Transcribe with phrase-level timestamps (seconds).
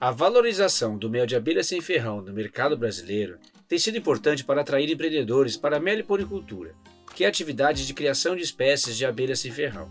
[0.00, 3.38] A valorização do mel de abelha sem ferrão no mercado brasileiro
[3.68, 6.74] tem sido importante para atrair empreendedores para a meliponicultura,
[7.14, 9.88] que é a atividade de criação de espécies de abelha sem ferrão.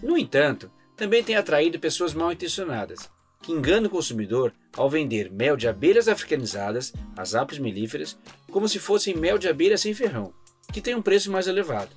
[0.00, 3.10] No entanto, também tem atraído pessoas mal intencionadas,
[3.42, 8.16] que enganam o consumidor ao vender mel de abelhas africanizadas, as apis melíferas,
[8.52, 10.32] como se fossem mel de abelha sem ferrão,
[10.72, 11.90] que tem um preço mais elevado.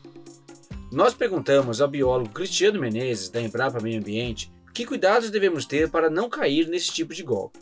[0.92, 6.10] Nós perguntamos ao biólogo Cristiano Menezes, da Embrapa Meio Ambiente, que cuidados devemos ter para
[6.10, 7.58] não cair nesse tipo de golpe?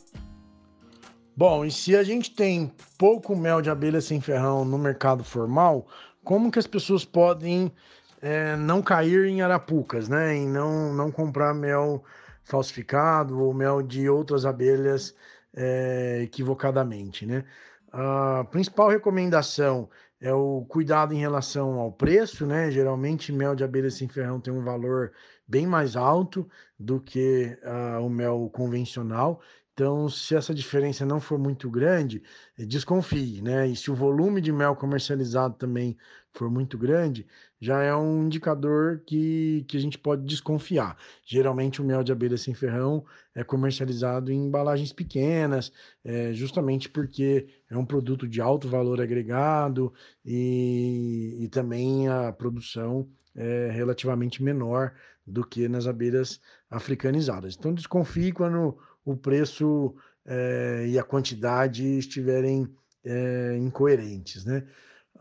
[1.37, 5.85] Bom, e se a gente tem pouco mel de abelha sem ferrão no mercado formal,
[6.23, 7.71] como que as pessoas podem
[8.19, 10.35] é, não cair em arapucas, né?
[10.35, 12.03] E não, não comprar mel
[12.43, 15.15] falsificado ou mel de outras abelhas
[15.55, 17.45] é, equivocadamente, né?
[17.93, 19.87] A principal recomendação
[20.21, 22.69] é o cuidado em relação ao preço, né?
[22.69, 25.13] Geralmente mel de abelha sem ferrão tem um valor
[25.47, 29.41] bem mais alto do que uh, o mel convencional.
[29.79, 32.21] Então, se essa diferença não for muito grande,
[32.57, 33.65] eh, desconfie, né?
[33.65, 35.97] E se o volume de mel comercializado também
[36.33, 37.25] for muito grande,
[37.61, 40.97] já é um indicador que, que a gente pode desconfiar.
[41.25, 45.71] Geralmente, o mel de abelha sem ferrão é comercializado em embalagens pequenas,
[46.03, 49.93] é, justamente porque é um produto de alto valor agregado
[50.25, 54.93] e, e também a produção é relativamente menor
[55.25, 57.55] do que nas abelhas africanizadas.
[57.57, 58.77] Então, desconfie quando
[59.11, 62.67] o preço é, e a quantidade estiverem
[63.03, 64.65] é, incoerentes, né?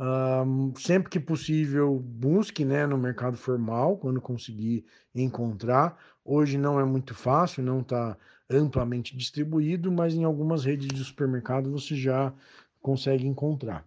[0.01, 5.99] Um, sempre que possível, busque né, no mercado formal, quando conseguir encontrar.
[6.25, 8.17] Hoje não é muito fácil, não está
[8.49, 12.33] amplamente distribuído, mas em algumas redes de supermercado você já
[12.81, 13.85] consegue encontrar.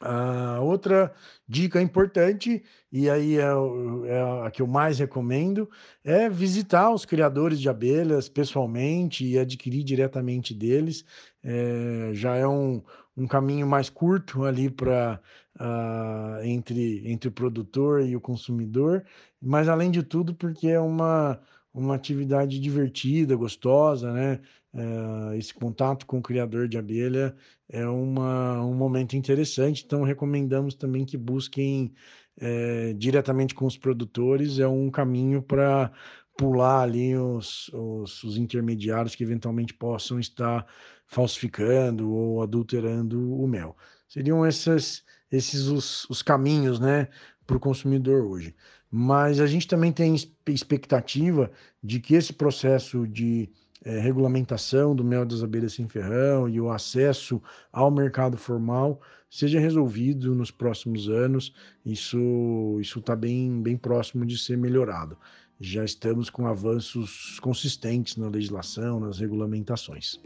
[0.00, 1.12] A outra
[1.48, 5.68] dica importante, e aí é, é, a que eu mais recomendo,
[6.04, 11.04] é visitar os criadores de abelhas pessoalmente e adquirir diretamente deles.
[11.42, 12.82] É, já é um,
[13.16, 15.20] um caminho mais curto ali para
[15.56, 19.04] uh, ah, entre, entre o produtor e o consumidor,
[19.42, 21.40] mas além de tudo, porque é uma,
[21.80, 24.40] uma atividade divertida, gostosa, né?
[24.72, 27.34] Uh, esse contato com o criador de abelha
[27.68, 31.92] é uma, um momento interessante, então recomendamos também que busquem
[32.40, 35.90] é, diretamente com os produtores, é um caminho para
[36.36, 40.64] pular ali os, os, os, intermediários que eventualmente possam estar
[41.06, 43.76] falsificando ou adulterando o mel.
[44.08, 47.08] Seriam esses, esses os, os caminhos né,
[47.46, 48.54] para o consumidor hoje.
[48.90, 50.14] Mas a gente também tem
[50.46, 51.50] expectativa
[51.82, 53.50] de que esse processo de
[53.84, 57.40] é, regulamentação do mel das abelhas sem ferrão e o acesso
[57.72, 59.00] ao mercado formal
[59.30, 61.54] seja resolvido nos próximos anos.
[61.84, 65.16] Isso está bem, bem próximo de ser melhorado.
[65.60, 70.20] Já estamos com avanços consistentes na legislação, nas regulamentações.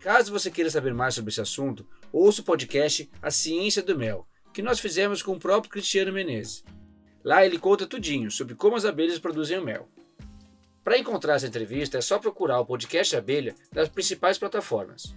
[0.00, 1.84] Caso você queira saber mais sobre esse assunto,
[2.18, 6.64] ouça o podcast A Ciência do Mel, que nós fizemos com o próprio Cristiano Menezes.
[7.22, 9.86] Lá ele conta tudinho sobre como as abelhas produzem o mel.
[10.82, 15.14] Para encontrar essa entrevista é só procurar o podcast Abelha nas principais plataformas.